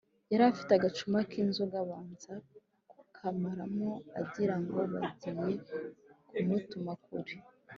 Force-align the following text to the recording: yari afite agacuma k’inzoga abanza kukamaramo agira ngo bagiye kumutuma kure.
yari 0.31 0.43
afite 0.51 0.71
agacuma 0.75 1.17
k’inzoga 1.29 1.75
abanza 1.83 2.33
kukamaramo 2.91 3.89
agira 4.19 4.55
ngo 4.63 4.79
bagiye 4.93 5.49
kumutuma 6.29 6.91
kure. 7.03 7.35